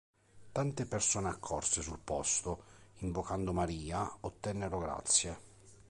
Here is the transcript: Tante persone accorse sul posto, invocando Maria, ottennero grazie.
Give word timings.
Tante 0.51 0.87
persone 0.87 1.29
accorse 1.29 1.83
sul 1.83 1.99
posto, 2.03 2.63
invocando 3.01 3.53
Maria, 3.53 4.11
ottennero 4.21 4.79
grazie. 4.79 5.37